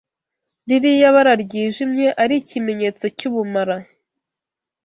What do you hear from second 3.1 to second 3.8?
cy’ubumara